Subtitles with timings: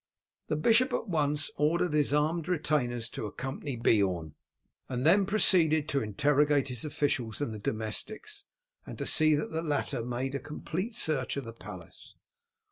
[0.47, 4.33] The bishop at once ordered his armed retainers to accompany Beorn,
[4.89, 8.45] and then proceeded to interrogate his officials and the domestics,
[8.83, 12.15] and to see that the latter made a complete search of the palace.